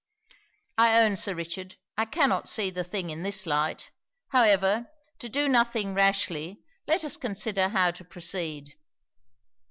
'I 0.79 0.99
own, 1.03 1.15
Sir 1.15 1.35
Richard, 1.35 1.75
I 1.95 2.05
cannot 2.05 2.47
see 2.49 2.71
the 2.71 2.83
thing 2.83 3.11
in 3.11 3.21
this 3.21 3.45
light. 3.45 3.91
However, 4.29 4.87
to 5.19 5.29
do 5.29 5.47
nothing 5.47 5.93
rashly, 5.93 6.63
let 6.87 7.03
us 7.03 7.17
consider 7.17 7.69
how 7.69 7.91
to 7.91 8.03
proceed.' 8.03 8.77